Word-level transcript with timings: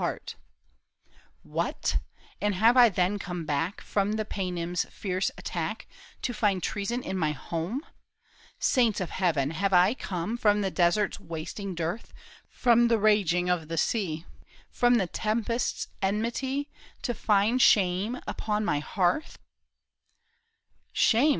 THE 0.01 0.05
TOWER 0.07 0.13
OF 0.13 0.15
BOUVERIE." 0.15 1.13
What! 1.59 1.97
and 2.41 2.55
have 2.55 2.75
I 2.75 2.89
then 2.89 3.19
come 3.19 3.45
back 3.45 3.81
From 3.81 4.13
the 4.13 4.25
Paynim's 4.25 4.85
fierce 4.89 5.29
attack 5.37 5.85
To 6.23 6.33
find 6.33 6.63
treason 6.63 7.03
in 7.03 7.19
my 7.19 7.33
home? 7.33 7.85
Saints 8.57 8.99
of 8.99 9.11
heaven! 9.11 9.51
have 9.51 9.73
I 9.73 9.93
come 9.93 10.37
From 10.37 10.61
the 10.61 10.71
desert's 10.71 11.19
wasting 11.19 11.75
dearth, 11.75 12.15
From 12.49 12.87
the 12.87 12.97
raging 12.97 13.47
of 13.47 13.67
the 13.67 13.77
sea, 13.77 14.25
From 14.71 14.95
the 14.95 15.05
tempest's 15.05 15.87
enmity, 16.01 16.67
To 17.03 17.13
find 17.13 17.61
shame 17.61 18.17
upon 18.25 18.65
my 18.65 18.79
hearth?"" 18.79 19.37
Shame 20.93 21.29